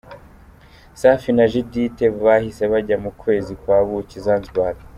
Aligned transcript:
Safi 1.01 1.29
na 1.37 1.45
Judithe 1.51 2.05
bahise 2.23 2.63
bajya 2.71 2.97
mu 3.03 3.11
kwezi 3.21 3.51
kwa 3.61 3.77
Buki 3.87 4.15
i 4.21 4.23
Zanzibar. 4.25 4.75